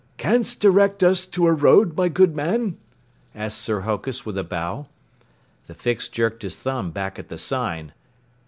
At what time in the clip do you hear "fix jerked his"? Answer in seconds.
5.75-6.55